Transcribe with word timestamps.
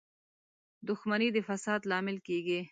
•دښمني 0.87 1.29
د 1.35 1.37
فساد 1.47 1.81
لامل 1.91 2.17
کېږي. 2.27 2.59